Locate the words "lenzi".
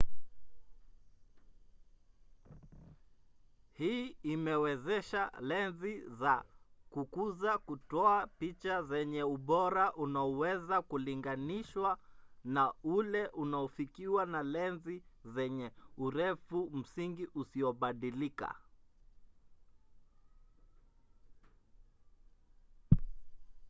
5.41-6.01, 14.43-15.03